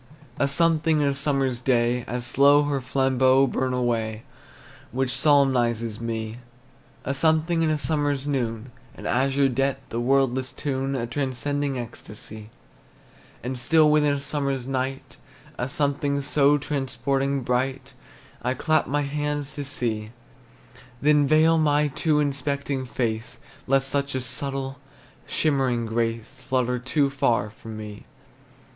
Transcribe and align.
A 0.39 0.47
something 0.47 1.01
in 1.01 1.09
a 1.09 1.13
summer's 1.13 1.61
day, 1.61 2.03
As 2.07 2.25
slow 2.25 2.63
her 2.63 2.81
flambeaux 2.81 3.45
burn 3.45 3.71
away, 3.71 4.23
Which 4.91 5.15
solemnizes 5.15 6.01
me. 6.01 6.39
A 7.05 7.13
something 7.13 7.61
in 7.61 7.69
a 7.69 7.77
summer's 7.77 8.25
noon, 8.25 8.71
An 8.95 9.05
azure 9.05 9.47
depth, 9.47 9.93
a 9.93 9.99
wordless 9.99 10.53
tune, 10.53 11.07
Transcending 11.09 11.77
ecstasy. 11.77 12.49
And 13.43 13.59
still 13.59 13.91
within 13.91 14.15
a 14.15 14.19
summer's 14.19 14.67
night 14.67 15.17
A 15.59 15.69
something 15.69 16.19
so 16.21 16.57
transporting 16.57 17.43
bright, 17.43 17.93
I 18.41 18.55
clap 18.55 18.87
my 18.87 19.03
hands 19.03 19.51
to 19.51 19.63
see; 19.63 20.13
Then 20.99 21.27
veil 21.27 21.59
my 21.59 21.89
too 21.89 22.19
inspecting 22.19 22.87
face, 22.87 23.37
Lest 23.67 23.87
such 23.87 24.15
a 24.15 24.21
subtle, 24.21 24.79
shimmering 25.27 25.85
grace 25.85 26.41
Flutter 26.41 26.79
too 26.79 27.11
far 27.11 27.51
for 27.51 27.67
me. 27.67 28.07